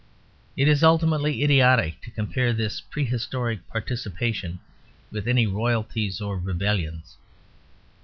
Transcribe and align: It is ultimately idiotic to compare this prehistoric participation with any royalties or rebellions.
It 0.57 0.67
is 0.67 0.83
ultimately 0.83 1.43
idiotic 1.43 2.01
to 2.01 2.09
compare 2.09 2.53
this 2.53 2.81
prehistoric 2.81 3.59
participation 3.67 4.59
with 5.11 5.27
any 5.27 5.45
royalties 5.45 6.19
or 6.19 6.39
rebellions. 6.39 7.17